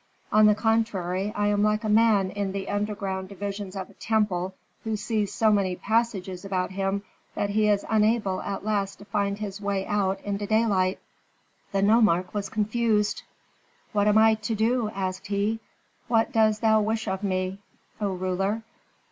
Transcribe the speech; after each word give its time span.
On 0.31 0.47
the 0.47 0.55
contrary. 0.55 1.31
I 1.35 1.45
am 1.49 1.61
like 1.61 1.83
a 1.83 1.87
man 1.87 2.31
in 2.31 2.53
the 2.53 2.69
underground 2.69 3.29
divisions 3.29 3.75
of 3.75 3.87
a 3.87 3.93
temple 3.93 4.55
who 4.83 4.97
sees 4.97 5.31
so 5.31 5.51
many 5.51 5.75
passages 5.75 6.43
about 6.43 6.71
him 6.71 7.03
that 7.35 7.51
he 7.51 7.67
is 7.67 7.85
unable 7.87 8.41
at 8.41 8.65
last 8.65 8.95
to 8.97 9.05
find 9.05 9.37
his 9.37 9.61
way 9.61 9.85
out 9.85 10.19
into 10.21 10.47
daylight." 10.47 10.97
The 11.71 11.83
nomarch 11.83 12.33
was 12.33 12.49
confused. 12.49 13.21
"What 13.93 14.07
am 14.07 14.17
I 14.17 14.33
to 14.33 14.55
do?" 14.55 14.89
asked 14.89 15.27
he. 15.27 15.59
"What 16.07 16.31
dost 16.31 16.61
thou 16.61 16.81
wish 16.81 17.07
of 17.07 17.21
me, 17.23 17.59
O 18.01 18.11
ruler? 18.11 18.63